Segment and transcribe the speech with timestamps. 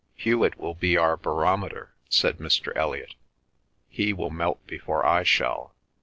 [0.15, 2.75] "Hewet will be our barometer," said Mr.
[2.75, 3.13] Elliot.
[3.87, 5.75] "He will melt before I shall."